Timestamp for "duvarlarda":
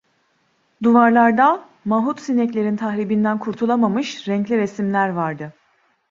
0.83-1.65